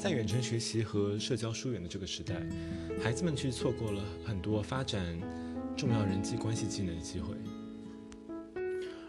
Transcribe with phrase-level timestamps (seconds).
[0.00, 2.40] 在远程学习和社交疏远的这个时代，
[3.02, 5.04] 孩子们却错过了很多发展
[5.76, 7.34] 重要人际关系技能的机会。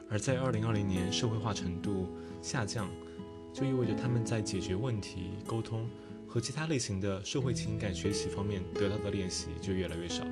[0.09, 2.09] 而在2020年，社会化程度
[2.41, 2.89] 下降，
[3.53, 5.87] 就意味着他们在解决问题、沟通
[6.27, 10.25] 和其他类型的社会情感学习方面得到的练习就越来越少。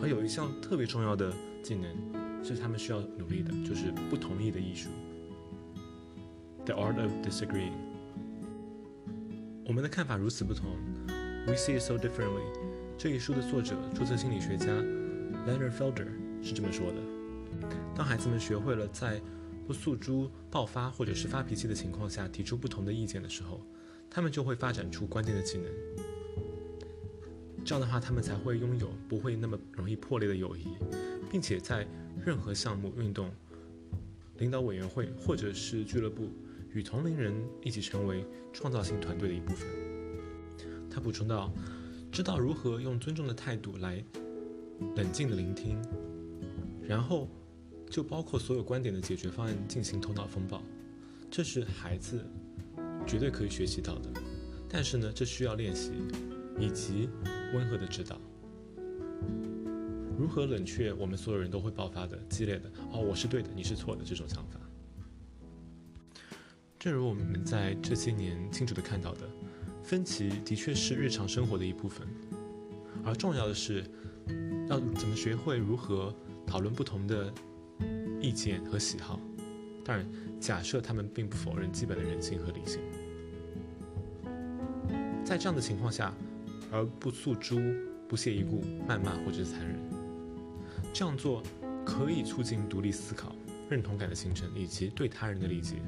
[0.00, 1.30] 而有一项特别重要的
[1.62, 4.88] 技能是他们需要努力的，就是不同意的艺术。
[6.64, 7.87] The art of disagreeing。
[9.68, 10.78] 我们的看法如此不同
[11.46, 12.40] ，We see it so differently。
[12.96, 14.66] 这一书的作者、注册心理学家
[15.46, 16.08] Leonard Felder
[16.42, 16.96] 是这么说的：
[17.94, 19.20] 当孩子们学会了在
[19.66, 23.60] 不诉诸爆发或者是发脾气的情况下提出不同的意见的时候，
[24.08, 25.66] 他们就会发展出关键的技能。
[27.62, 30.64] 这样的话，他们才会拥有不会那么容易破裂的友谊，
[31.30, 31.86] 并且在
[32.24, 33.30] 任何项目、运动、
[34.38, 36.30] 领导委员会或者是俱乐部。
[36.78, 39.66] 与同龄人一起成为创造性团队的一部分。
[40.88, 41.52] 他补充道
[42.12, 44.00] ：“知道如何用尊重的态度来
[44.94, 45.76] 冷静的聆听，
[46.80, 47.28] 然后
[47.90, 50.62] 就包括所有观点的解决方案进行头脑风暴，
[51.28, 52.24] 这是孩子
[53.04, 54.08] 绝对可以学习到的。
[54.68, 55.90] 但是呢，这需要练习
[56.60, 57.10] 以及
[57.54, 58.20] 温和的指导。
[60.16, 64.60] 如何冷却我们所有人都会爆发的激烈的哦，我是对的，你是错的这种想法。”
[66.78, 69.28] 正如我们在这些年清楚地看到的，
[69.82, 72.06] 分歧的确是日常生活的一部分，
[73.04, 73.84] 而重要的是
[74.68, 76.14] 要怎么学会如何
[76.46, 77.32] 讨论不同的
[78.20, 79.18] 意见和喜好。
[79.84, 82.80] 当然，假设他们并不否认基本的人性和理性。
[85.24, 86.14] 在这样的情况下，
[86.70, 87.58] 而不诉诸
[88.08, 89.76] 不屑一顾、谩骂或者是残忍，
[90.92, 91.42] 这样做
[91.84, 93.34] 可以促进独立思考、
[93.68, 95.82] 认同感的形成以及对他人的理解。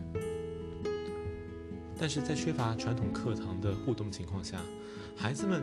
[2.01, 4.59] 但是在缺乏传统课堂的互动情况下，
[5.15, 5.63] 孩子们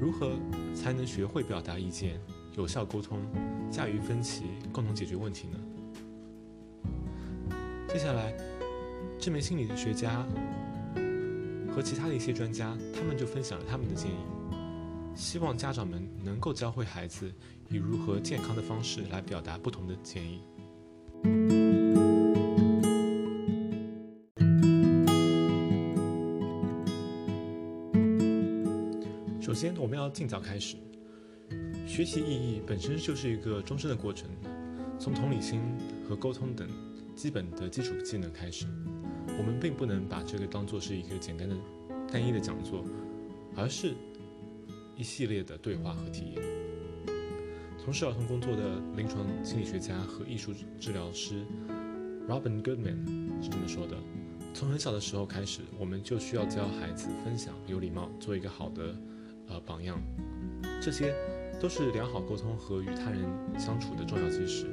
[0.00, 0.38] 如何
[0.76, 2.20] 才能学会表达意见、
[2.56, 3.18] 有效沟通、
[3.68, 5.58] 驾驭分歧、共同解决问题呢？
[7.88, 8.32] 接下来，
[9.18, 10.24] 这名心理学家
[11.74, 14.14] 和其他的一些专家，他们就分享了他们的建议，
[15.16, 17.28] 希望家长们能够教会孩子
[17.68, 20.42] 以如何健康的方式来表达不同的建议。
[29.54, 30.74] 首先，我们要尽早开始
[31.86, 32.20] 学习。
[32.20, 34.28] 意义本身就是一个终身的过程，
[34.98, 35.60] 从同理心
[36.08, 36.68] 和沟通等
[37.14, 38.66] 基本的基础技能开始。
[39.38, 41.56] 我们并不能把这个当做是一个简单的、
[42.12, 42.84] 单一的讲座，
[43.54, 43.94] 而是
[44.96, 46.42] 一系列的对话和体验。
[47.78, 51.46] 从事儿童工作的临床心理学家和艺术治疗师
[52.28, 53.06] Robin Goodman
[53.40, 53.96] 是这么说的：
[54.52, 58.92] 从很小的时候开始，我们就需要教孩子分享、有礼貌，做一个好的。
[59.48, 60.00] 呃，榜样，
[60.82, 61.14] 这些
[61.60, 63.24] 都是良好沟通和与他人
[63.58, 64.66] 相处的重要基石。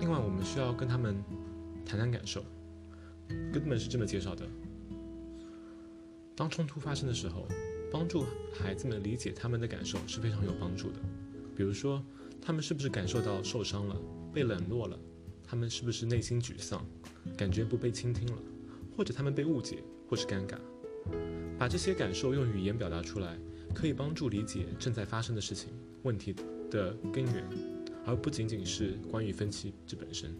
[0.00, 1.16] 另外，我们需要跟他们
[1.84, 2.44] 谈谈感受。
[3.52, 4.46] Goodman 是这么介绍的：
[6.34, 7.46] 当冲突发生的时候，
[7.90, 10.98] 帮助孩子们理解他们的感受是非常有帮助的。
[11.56, 12.02] 比如说，
[12.40, 13.96] 他们是不是感受到受伤了、
[14.32, 14.98] 被冷落了？
[15.44, 16.84] 他们是不是内心沮丧，
[17.36, 18.38] 感觉不被倾听了？
[18.96, 20.56] 或者他们被误解或是尴尬？
[21.58, 23.36] 把这些感受用语言表达出来，
[23.74, 25.70] 可以帮助理解正在发生的事情、
[26.02, 26.34] 问题
[26.70, 27.44] 的根源，
[28.04, 30.34] 而不仅仅是关于分歧这本身。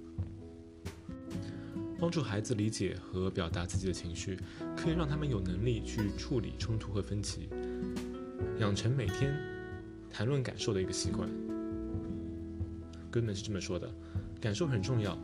[2.01, 4.37] 帮助孩子理解和表达自己的情绪，
[4.77, 7.49] 可以让他们有能力去处理冲突和分歧，
[8.59, 9.33] 养成每天
[10.11, 11.29] 谈论感受的一个习惯。
[13.09, 13.89] 根本是这么说的：
[14.41, 15.17] 感受很重要，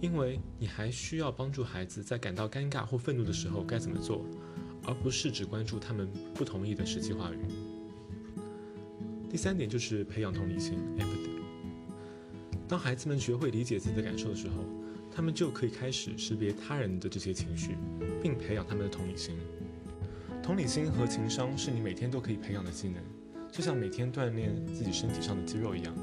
[0.00, 4.24] 因为你还需要帮助孩子在感到尴尬或愤怒的时候该怎么做。
[4.86, 7.38] 而不是只关注他们不同意的实际话语。
[9.30, 11.42] 第三点就是培养同理心 （empathy）。
[12.68, 14.64] 当孩子们学会理解自己的感受的时候，
[15.14, 17.76] 他们就可以开始识别他人的这些情绪，
[18.22, 19.36] 并培养他们的同理心。
[20.42, 23.02] 同理心和情商是你每天都可以培养的技能，
[23.50, 25.94] 就像每天锻炼自己身体上的肌肉一样。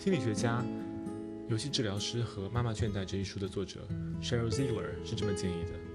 [0.00, 0.64] 心理学家、
[1.48, 3.86] 游戏治疗师和《妈妈倦怠》这一书的作者
[4.22, 5.87] Sheryl Ziegler 是这么建议的。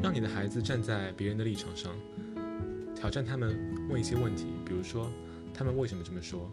[0.00, 1.92] 让你的孩子站在别人的立场上，
[2.94, 3.58] 挑战他们
[3.90, 5.10] 问一些问题，比如说
[5.52, 6.48] 他们为什么这么说？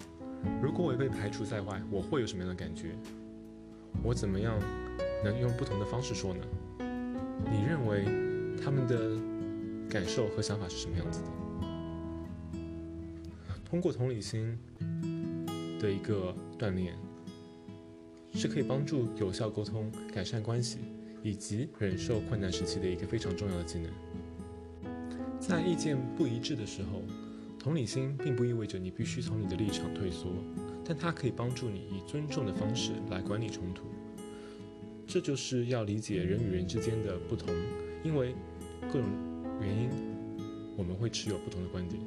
[0.62, 2.96] 如果我被排除在外，我会有什么样的感觉？
[4.04, 4.60] 我怎么样
[5.24, 6.42] 能用不同的方式说呢？
[7.52, 8.06] 你认为
[8.64, 9.16] 他们的
[9.90, 11.28] 感受和想法是什么样子的？
[13.64, 14.58] 通过同理心
[15.80, 16.96] 的一个锻炼，
[18.34, 20.80] 是可以帮助有效沟通、改善关系。
[21.26, 23.92] 以及忍受困难时期的一个非常重要的技能。
[25.40, 27.02] 在意见不一致的时候，
[27.58, 30.28] 同理心并不意味着你必须从你的立场退缩，
[30.86, 33.86] 但它可以帮助你以尊重的方式来管理冲突。
[35.08, 37.52] 这就是要理解人与人之间的不同，
[38.04, 38.36] 因为
[38.94, 39.10] 各种
[39.60, 39.90] 原因，
[40.78, 42.00] 我们会持有不同的观点。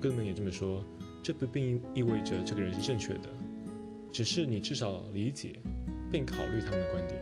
[0.00, 0.84] 哥们也这么说，
[1.20, 3.28] 这不并意味着这个人是正确的，
[4.12, 5.58] 只是你至少理解
[6.14, 7.20] 并考虑他们的观点。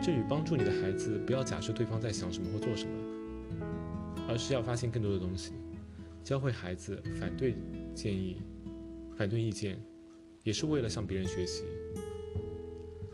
[0.00, 2.92] 这与帮助你的孩子不要假设对方在想什么或做什么，
[4.26, 5.52] 而是要发现更多的东西，
[6.24, 7.56] 教会孩子反对
[7.94, 8.40] 建议、
[9.18, 9.78] 反对意见，
[10.42, 11.64] 也是为了向别人学习。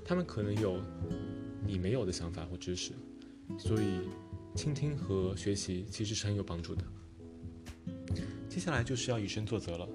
[0.04, 0.80] 他们可能有
[1.66, 2.92] 你没有的想法或知识，
[3.58, 4.02] 所以
[4.54, 6.84] 倾听和学习其实是很有帮助的。
[8.48, 9.88] 接下来就是要以身作则了，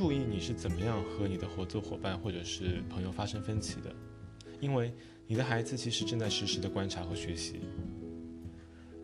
[0.00, 3.94] 注意你是怎么样和你的合作伙伴或者是朋友发生分歧的。
[4.58, 4.94] 因为
[5.26, 7.60] 你的孩子其实正在实时的观察和学习。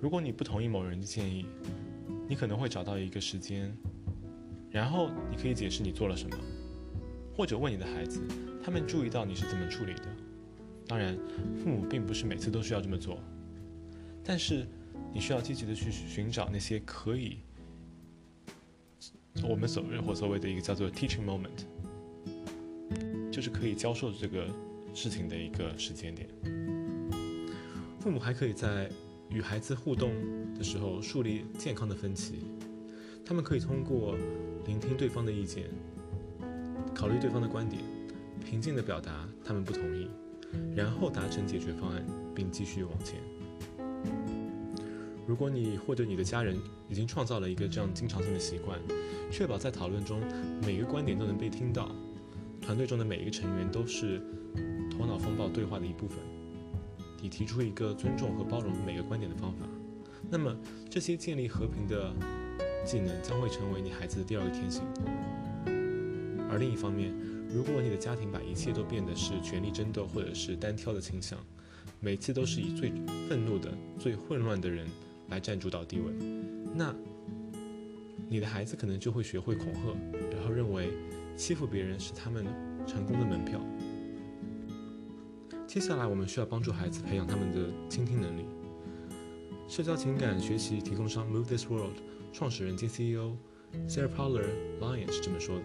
[0.00, 1.44] 如果你不同意某人的建议，
[2.26, 3.76] 你可能会找到一个时间，
[4.70, 6.34] 然后你可以解释你做了什么，
[7.37, 8.22] 或者问你的孩子，
[8.64, 10.08] 他们注意到你是怎么处理的。
[10.87, 11.14] 当然，
[11.62, 13.20] 父母并不是每次都需要这么做，
[14.25, 14.66] 但是
[15.12, 17.40] 你需要积极的去寻找那些可以，
[19.48, 21.64] 我们所谓或所谓的一个叫做 teaching moment，
[23.31, 24.46] 就是可以教授这个。
[24.94, 26.26] 事情的一个时间点，
[28.00, 28.90] 父母还可以在
[29.28, 30.10] 与孩子互动
[30.54, 32.46] 的时候树立健康的分歧。
[33.22, 34.16] 他们可以通过
[34.64, 35.64] 聆听对方的意见，
[36.94, 37.82] 考虑对方的观点，
[38.43, 40.08] 平静地表达他们不同意，
[40.75, 42.02] 然后达成解决方案，
[42.34, 43.20] 并继续往前。
[45.26, 46.56] 如果你或者你的家人
[46.88, 48.78] 已经创造了一个这样经常性的习惯，
[49.31, 50.20] 确保在讨论中
[50.62, 51.90] 每个观点都能被听到，
[52.62, 54.20] 团队中的每一个成员都是。
[54.99, 56.17] 头脑风暴对话的一部分，
[57.20, 59.67] 你提出一个尊重和包容每个观点的方法，
[60.31, 60.56] 那么
[60.88, 62.14] 这些建立和平的
[62.82, 64.82] 技能将会成为你孩子的第二个天性。
[66.49, 67.12] 而另一方面，
[67.50, 71.38] 如果你的家庭把一切都变得是权力争斗或者是单挑的倾向，
[72.00, 72.90] 每次都是以最
[73.29, 74.87] 愤怒的、最混乱的人
[75.28, 76.12] 来占主导地位，
[76.75, 76.94] 那
[78.28, 79.96] 你的孩子可能就会学会恐吓，
[80.34, 80.90] 然后认为
[81.37, 82.44] 欺负别人是他们
[82.87, 83.61] 成功的门票。
[85.67, 88.46] 接下来，我们需要帮助孩子培养他们的倾听能力。
[89.69, 91.96] 社交情感学习提供商 Move This World
[92.32, 93.37] 创始人兼 CEO
[93.88, 94.46] Sarah Pauler
[94.81, 95.64] Lyon 是这么说的：“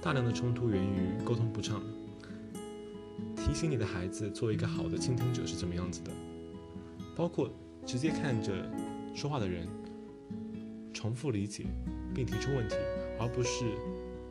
[0.00, 1.82] 大量的冲突源于沟通不畅。
[3.36, 6.10] 提醒你的孩子做一个好的倾听者是怎么样子的，
[7.14, 7.50] 包括
[7.84, 8.52] 直接看着
[9.14, 9.66] 说话的人，
[10.92, 11.64] 重复理解
[12.12, 12.74] 并提出问题，
[13.20, 13.64] 而不是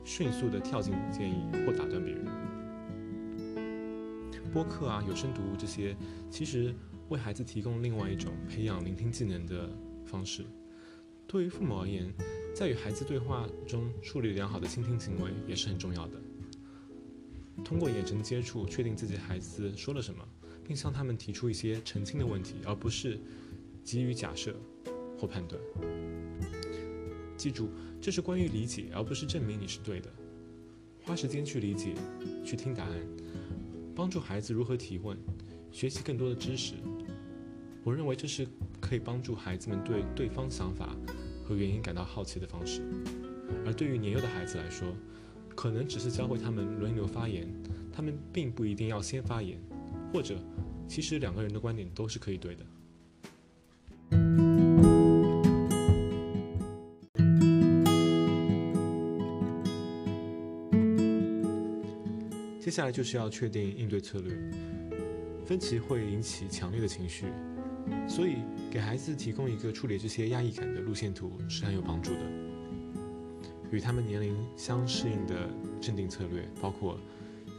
[0.03, 1.35] 迅速的跳进建议
[1.65, 2.25] 或打断别人。”
[4.53, 5.95] 播客啊，有声读物这些，
[6.29, 6.75] 其实
[7.09, 9.67] 为孩子提供另外一种培养聆听技能的
[10.05, 10.45] 方式。
[11.25, 12.13] 对于父母而言，
[12.53, 16.21] 在与孩子对话中树立良好的倾听行为也是很重要的。
[17.63, 20.23] 通过眼神接触，确定自己孩子说了什么，
[20.63, 23.19] 并向他们提出一些澄清的问题，而不是
[23.83, 24.55] 给予假设
[25.23, 25.61] 或判断。
[27.37, 27.69] 记住，
[28.01, 30.09] 这是关于理解，而不是证明你是对的。
[31.01, 31.93] 花时间去理解，
[32.43, 32.93] 去听答案。
[33.95, 35.17] 帮助孩子如何提问，
[35.71, 36.73] 学习更多的知识。
[37.85, 38.45] 我认为这是
[38.81, 40.93] 可以帮助孩子们对对方想法
[41.45, 42.81] 和原因感到好奇的方式。
[43.65, 44.93] 而对于年幼的孩子来说，
[45.55, 47.47] 可能只是教会他们轮流发言，
[47.93, 49.57] 他们并不一定要先发言，
[50.11, 50.37] 或者
[50.85, 52.65] 其实两个人的观点都是可以对的。
[62.73, 64.35] 接下来就是要确定应对策略。
[65.45, 67.27] 分歧会引起强烈的情绪，
[68.09, 68.37] 所以
[68.71, 72.21] 给孩子提供一个处理这些压抑感的路线图是很有帮助的。
[73.69, 75.47] 与他们年龄相适应的
[75.79, 76.99] 镇定策略包括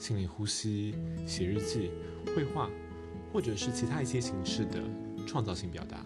[0.00, 1.92] 心理呼吸、写日记、
[2.34, 2.68] 绘画，
[3.32, 4.82] 或者是其他一些形式的
[5.28, 6.02] 创造性表达。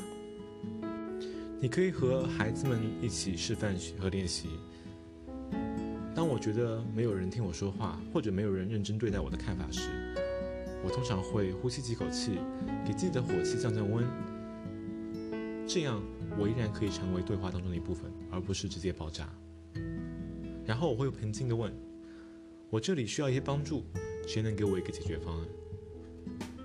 [1.58, 4.50] 你可以和孩子们一起示范和练习。
[6.38, 9.88] 觉得没有人听我说话，或者没有人认真对待我的看法时，
[10.84, 12.38] 我通常会呼吸几口气，
[12.86, 14.04] 给自己的火气降降温，
[15.66, 16.00] 这样
[16.38, 19.28] 我依然可以成为对话当中的一部分，而不是直接爆炸。
[20.64, 21.72] 然后我会平静地问
[22.70, 23.84] ：“我这里需要一些帮助，
[24.26, 25.48] 谁能给我一个解决方案？”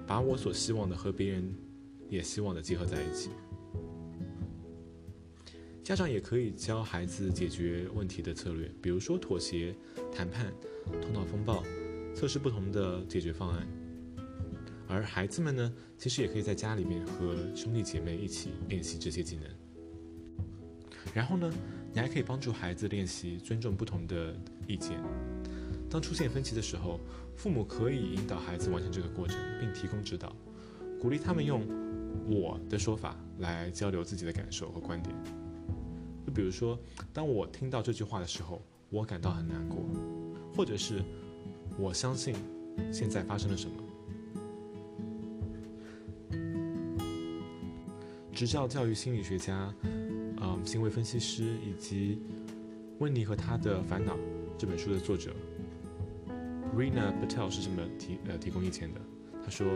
[0.05, 1.55] 把我所希望的和别人
[2.09, 3.29] 也希望的结合在一起。
[5.83, 9.75] 家长也可以教孩子解决问题的策略，比如说妥协、
[10.13, 10.53] 谈判、
[11.01, 11.61] 头脑风暴、
[12.15, 13.67] 测试不同的解决方案。
[14.87, 19.45] 而孩子们呢，其实也可以在家里面和兄弟姐妹一起练习这些技能。
[21.13, 21.51] 然后呢，
[21.91, 24.33] 你还可以帮助孩子练习尊重不同的
[24.65, 24.97] 意见。
[25.89, 26.97] 当出现分歧的时候，
[27.35, 30.33] 父母可以引导孩子完成这个过程，并提供指导，
[30.97, 31.61] 鼓励他们用
[32.25, 35.13] “我的说法”来交流自己的感受和观点。
[36.33, 36.77] 比如说，
[37.13, 39.79] 当我听到这句话的时候，我感到很难过，
[40.55, 41.03] 或者是
[41.77, 42.35] 我相信
[42.91, 43.75] 现在发生了什么。
[48.33, 52.15] 执教教育心理学家、嗯，行为分析师以及
[52.99, 54.15] 《温妮和他的烦恼》
[54.57, 55.31] 这本书的作者
[56.75, 58.99] Rina Patel 是这么提呃提供意见的。
[59.43, 59.67] 他说：“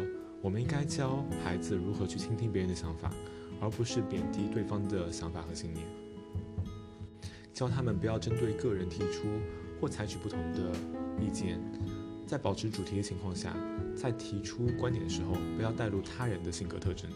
[0.42, 3.14] 我们应该教孩子如何去倾听别人的想法，
[3.62, 5.86] 而不是贬低对方的想法和信念。
[7.58, 9.24] 教他们不要针对个人提出
[9.82, 10.72] 或采取不同的
[11.20, 11.60] 意见，
[12.28, 13.52] 在保持主题的情况下，
[13.96, 17.10] 在提出观点的时候，不要带入他人的性格特征。”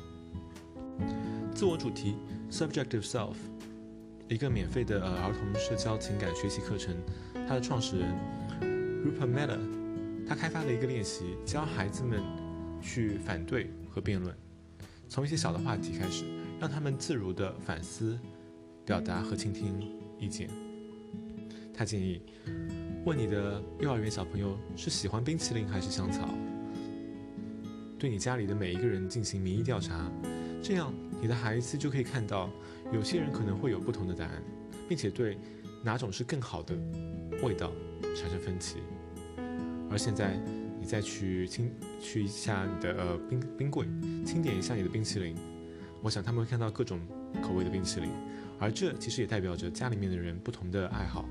[1.54, 2.16] 自我主题
[2.50, 3.36] （Subjective Self）
[4.30, 6.96] 一个免费的儿童社交情感学习课程，
[7.48, 8.12] 它的创始人
[9.06, 9.60] Rupert Meta，
[10.28, 12.20] 他开发了一个练习，教孩子们
[12.82, 14.36] 去反对和辩论，
[15.08, 16.26] 从一些小的话题开始，
[16.60, 18.18] 让他们自如的反思、
[18.84, 20.01] 表达和倾听。
[20.22, 20.48] 意见。
[21.74, 22.22] 他建议
[23.06, 26.30] 问你的幼儿园小朋友是喜欢冰淇淋还是香草，
[27.98, 30.10] 对你家里的每一个人进行民意调查。
[30.62, 32.50] 这样，你的孩子就可以看到，
[32.94, 34.44] 有些人可能会有不同的答案，
[34.88, 35.36] 并且对
[35.84, 36.76] 哪种是更好的
[37.42, 37.72] 味道
[38.16, 38.78] 产生分歧。
[39.90, 40.40] 而现在，
[40.80, 43.88] 你再去清去一下你的呃冰冰柜，
[44.24, 45.36] 清点一下你的冰淇淋，
[46.04, 47.00] 我想他们会看到各种
[47.42, 48.12] 口味的冰淇淋，
[48.62, 51.28] 而这其实也代表着家里面的人不同的爱好，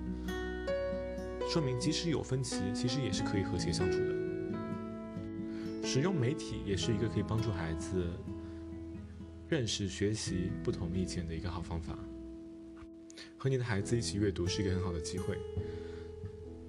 [1.49, 4.21] 说明即使有分歧，其实也是可以和谐相处的。
[5.85, 8.05] 使用媒体也是一个可以帮助孩子。
[9.49, 11.99] 认识、学习不同意见的一个好方法。
[13.37, 15.37] 和你的孩子一起阅读是一个很好的机会。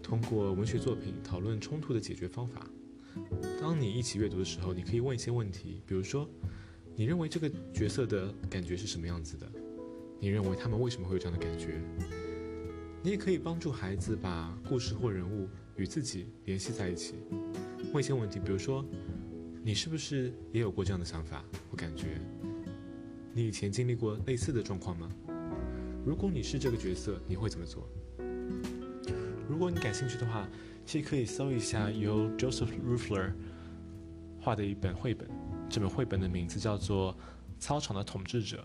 [0.02, 2.66] 通过文学作品讨论冲突的解决方法。
[3.60, 6.28] 当你一起阅读的时候，你可以问一些问题，比如说，
[6.96, 9.52] 你认为这个角色的感觉是什么样子的？
[10.24, 11.82] 你认为他们为什么会有这样的感觉？
[13.02, 17.16] 你也可以帮助孩子把故事或人物与自己联系在一起。
[17.92, 18.86] 问一些问题，比如说，
[19.64, 22.22] 你是不是也有过这样的想法或感觉？
[23.34, 25.10] 你以前经历过类似的状况吗？
[26.06, 27.90] 如果你是这个角色，你会怎么做？
[29.50, 30.48] 如果你感兴趣的话，
[30.86, 33.32] 其实可以搜一下由 Joseph Ruffler
[34.40, 35.28] 画的一本绘本。
[35.68, 37.12] 这本绘本的名字叫做
[37.58, 38.64] 《操场的统治者》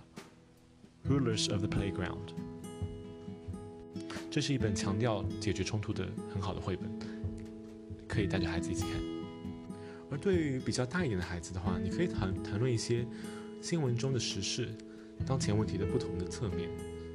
[1.09, 2.35] （Rulers of the Playground）。
[4.31, 6.91] 这是一本强调解决冲突的很好的绘本，
[8.07, 8.93] 可以带着孩子一起看。
[10.11, 13.07] 而对于比较大一点的孩子的话，你可以谈谈论一些。
[13.63, 14.69] 新闻中的时事、
[15.27, 16.69] 当前问题的不同的侧面、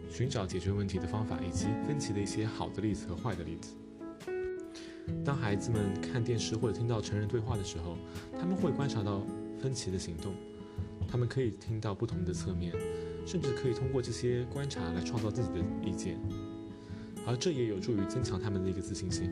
[0.10, 3.74] 寻找解决问题的方法，以及分歧的一些好的例子和坏的例子。
[5.24, 7.96] 当孩子们看电视或者听到成人对话的时候，
[8.38, 9.22] 他们会观察到
[9.62, 10.34] 分歧的行动，
[11.08, 12.74] 他们可以听到不同的侧面，
[13.26, 16.20] 甚至可以通过这些观察来创造自己的意见，
[17.26, 19.30] 而这也有助于增强他们的一个自信心。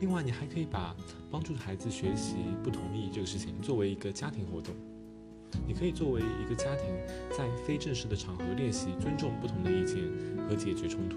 [0.00, 0.94] 另外，你还可以把
[1.30, 4.74] 帮助孩子学习不同意这个事情作为一个家庭活动。
[5.66, 6.84] 你可以作为一个家庭，
[7.30, 9.96] 在非正式的场合练习尊重不同的意见
[10.46, 11.16] 和解决冲突。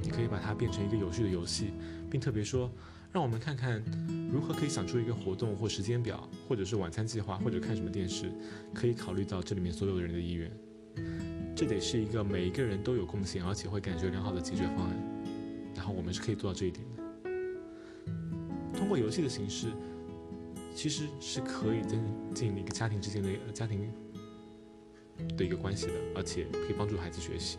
[0.00, 1.72] 你可以把它变成一个有趣的游戏，
[2.08, 2.70] 并特别说
[3.12, 3.82] ：“让我们看看
[4.32, 8.32] 如何可以想出一个活动或时间表，或者是晚餐计划，或者看什么电视，
[8.72, 10.50] 可以考虑到这里面所有人的意愿。
[11.54, 14.96] 这得是一个每一个人都有贡献，而且会感觉良好的解决方案。
[15.74, 17.02] 然后我们是可以做到这一点的。
[18.74, 19.72] 通过游戏的形式。”
[20.74, 22.00] 其实是可以增
[22.34, 23.92] 进一个家庭之间的家庭
[25.36, 27.58] 的一个关系的，而且可以帮助孩子学习。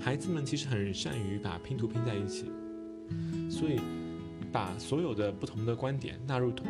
[0.00, 2.50] 孩子们其实很善于把拼图拼在一起，
[3.50, 3.80] 所以
[4.50, 6.66] 把所有的不同的观点纳入同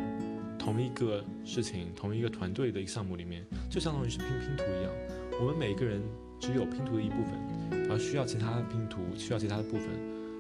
[0.59, 4.93] 同一个事情、同一个团队的一个项目里面，就相当于是拼拼图一样。
[5.41, 6.01] 我们每个人
[6.39, 9.89] 只有拼图的一部分，而需要其他的拼图，需要其他的部分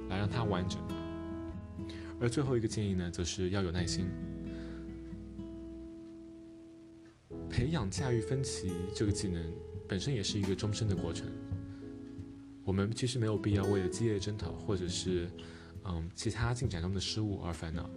[0.08, 0.78] 来让它完整。
[2.20, 4.06] 而最后一个建议呢，则是要有耐心。
[7.50, 9.42] 培养驾驭分歧这个技能
[9.88, 11.26] 本身也是一个终身的过程。
[12.64, 15.28] 我们其实没有必要为了激烈争吵或者是
[15.84, 17.88] 嗯其他进展中的失误而烦恼。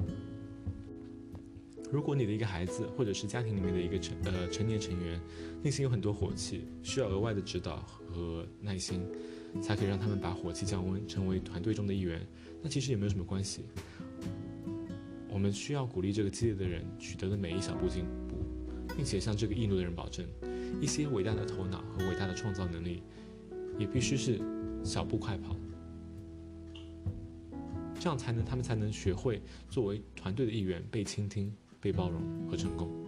[1.91, 5.21] 如果你的一个孩子或者是家庭里面的一个成呃成年成员
[5.63, 7.77] 内心有很多火气，需要额外的指导
[8.09, 9.05] 和耐心，
[9.61, 12.25] 才可以让他们把火气降温，成为团队中的一员。
[12.61, 13.65] 那其实也没有什么关系。
[15.29, 18.35] 我们需要鼓励这个激烈的人取得的每一小步进步，
[18.95, 20.25] 并且向这个易怒的人保证，
[20.81, 23.03] 一些伟大的头脑和伟大的创造能力，
[23.77, 24.41] 也必须是
[24.83, 25.55] 小步快跑。
[28.05, 33.04] 这样才能，他们才能学会作为团队的一员被倾听、被包容和成功。